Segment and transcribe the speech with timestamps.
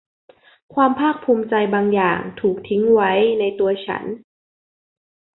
[0.73, 4.03] ความภาคภูมิใจบางอย่างถูกทิ้งไว้ในตัวฉัน